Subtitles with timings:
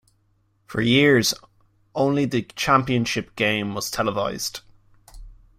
[0.65, 1.35] For years,
[1.93, 4.61] only the championship game was televised.